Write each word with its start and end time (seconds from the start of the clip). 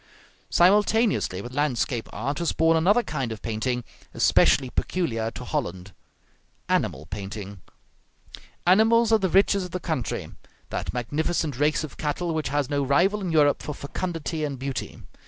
Simultaneously 0.49 1.43
with 1.43 1.53
landscape 1.53 2.09
art 2.11 2.39
was 2.39 2.53
born 2.53 2.75
another 2.75 3.03
kind 3.03 3.31
of 3.31 3.43
painting, 3.43 3.83
especially 4.15 4.71
peculiar 4.71 5.29
to 5.29 5.45
Holland, 5.45 5.93
animal 6.67 7.05
painting. 7.05 7.61
Animals 8.65 9.11
are 9.11 9.19
the 9.19 9.29
riches 9.29 9.63
of 9.63 9.69
the 9.69 9.79
country; 9.79 10.31
that 10.71 10.91
magnificent 10.91 11.59
race 11.59 11.83
of 11.83 11.97
cattle 11.97 12.33
which 12.33 12.49
has 12.49 12.67
no 12.67 12.81
rival 12.83 13.21
in 13.21 13.31
Europe 13.31 13.61
for 13.61 13.75
fecundity 13.75 14.43
and 14.43 14.57
beauty. 14.57 14.97